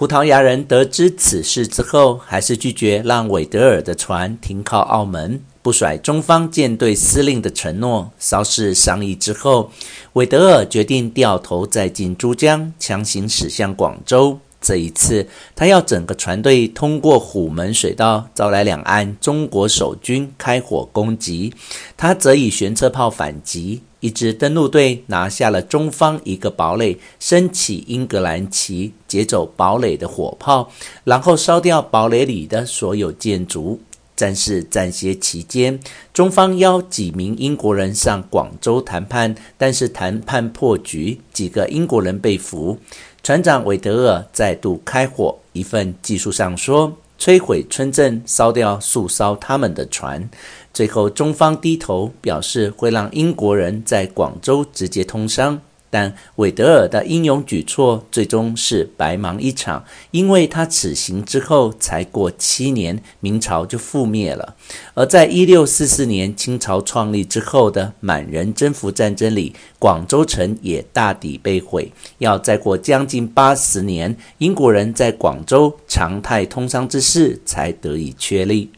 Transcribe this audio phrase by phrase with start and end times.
[0.00, 8.10] 葡萄牙人得知此事之后，还是拒绝让韦德尔的船停靠澳门，不甩中方舰队司令的承诺。
[8.18, 9.70] 稍事商议之后，
[10.14, 14.38] 韦德尔决定掉头再进珠江，强行驶向广州。
[14.60, 21.54] 这一次，他要整个船队通过虎门水道，招来两岸中国守军开火攻击，
[21.96, 23.82] 他则以舷车炮反击。
[24.00, 30.70] 一支登陆队拿下了中方一个堡垒，升起英格兰旗，劫走堡垒的火炮，
[31.04, 33.80] 然后烧掉堡垒里的所有建筑。
[34.16, 35.80] 战事暂歇期间，
[36.12, 42.78] 中方邀几名英国人上广州谈判，但是谈判破局，几个英国人被俘。
[43.22, 50.28] 船长韦德尔再度开火，一份技术上说，摧毁村镇，烧掉数艘他们的船。
[50.72, 55.60] 最后，中方低头表示会让英国人在广州直接通商。
[55.90, 64.54] 但韦德尔的英勇举措最终是白忙一场，因为他此行之后才过七年，明朝就覆灭了。
[64.94, 71.90] 而在一六四四年清朝创立之后的满人征服战争里，广州城也大抵被毁。
[72.18, 78.70] 要再过将近八十年，英国人在广州常态通商之势才得以确立。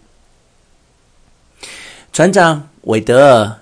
[2.10, 3.61] 船长韦德尔。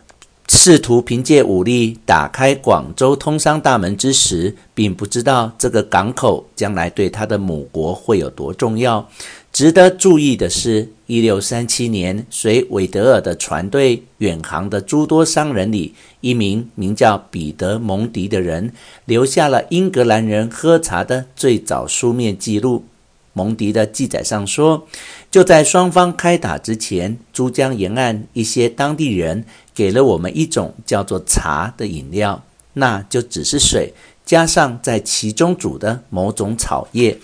[0.63, 9.09] 试图凭借武力打开广州通商大门之时，并不知道这个港口将来对他的母国会有多重要。
[9.55, 18.71] 值得注意的是，一六三七年随韦德尔的船队远航的诸多商人里，一名名叫彼得·蒙迪的人
[19.07, 22.85] 留下了英格兰人喝茶的最早书面记录。
[23.33, 24.87] 蒙迪的记载上说，
[25.31, 29.45] 就在双方开打之前，珠江沿岸一些当地人。
[29.73, 32.43] 给了我们一种叫做茶的饮料，
[32.75, 33.95] 那就只是水
[34.27, 37.17] 加上在其中煮的某种草叶。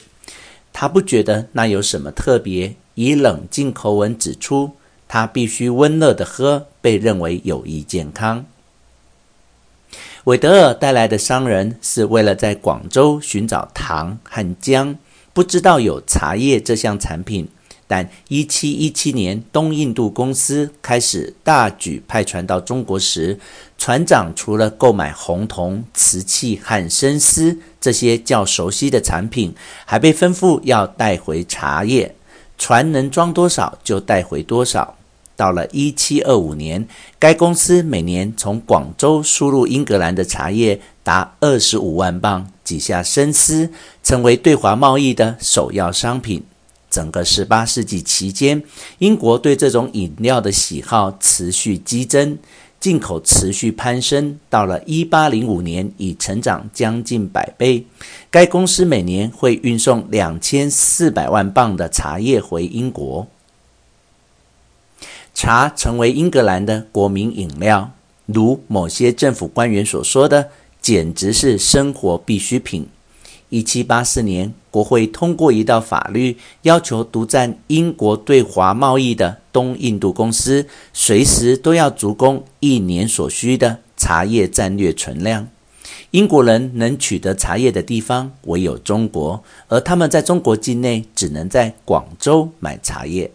[0.73, 4.71] 他不觉得那有什么特别，以冷静口吻指出，
[5.07, 8.47] 他必须温热的喝，被认为有益健康。
[10.25, 14.97] 韦德尔带来的商人是为了在广州寻找糖和姜，
[15.37, 17.47] 不知道有茶叶这项产品。
[17.87, 23.39] 但1717年，东印度公司开始大举派船到中国时，
[23.77, 29.55] 船长除了购买红铜、瓷器和生丝这些较熟悉的产品，
[29.85, 32.17] 还被吩咐要带回茶叶，
[32.57, 34.97] 船能装多少就带回多少。
[35.37, 43.71] 到了1725年，该公司每年从广州输入英格兰的茶叶达25万磅，几下深思
[44.03, 46.43] 成为对华贸易的首要商品。
[46.91, 48.63] 整个十八世纪期间，
[48.99, 52.39] 英国对这种饮料的喜好持续激增，
[52.81, 54.39] 进口持续攀升。
[54.49, 57.85] 到了一八零五年，已成长将近百倍。
[58.31, 63.27] 该公司每年会运送两千四百万磅的茶叶回英国，
[65.35, 67.91] 茶成为英格兰的国民饮料，
[68.25, 70.51] 如某些政府官员所说的，
[70.87, 72.87] 简直是生活必需品。
[73.49, 85.49] 一七八四年，国会通过一道法律，要求独占英国对华贸易的东印度公司，随时都要足供一年所需的茶叶战略存量。
[86.13, 93.29] 英国人能取得茶叶的地方唯有中国，而他们在中国境内只能在广州买茶叶。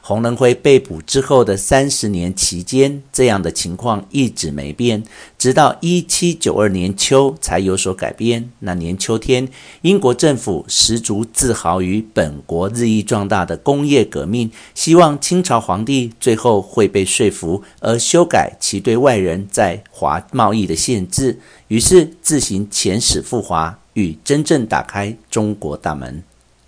[0.00, 5.02] 洪仁辉被捕之后的三十年期间，这样的情况一直没变，
[5.38, 8.50] 直到一七九二年秋才有所改变。
[8.60, 9.48] 那年秋天，
[9.82, 26.22] 英国政府十足自豪于本国日益壮大的工业革命，希望清朝皇帝最后会被说服而修改其对外人在华贸易的限制，于是自行遣使赴华，与真正打开中国大门。